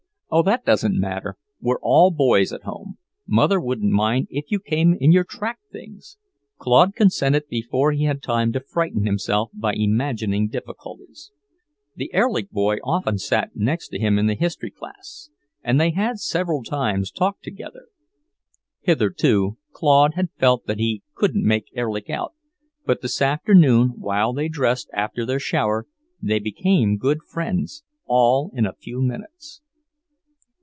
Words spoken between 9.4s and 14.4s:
by imagining difficulties. The Erlich boy often sat next him in the